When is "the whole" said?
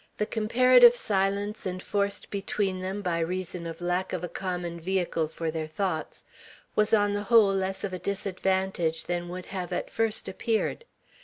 7.13-7.53